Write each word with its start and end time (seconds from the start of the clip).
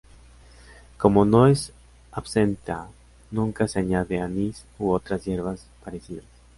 Como 0.97 1.25
no 1.25 1.45
es 1.45 1.73
absenta, 2.11 2.87
nunca 3.29 3.67
se 3.67 3.77
añade 3.77 4.19
anís 4.19 4.65
u 4.79 4.89
otras 4.89 5.23
hierbas 5.25 5.67
parecidas. 5.85 6.25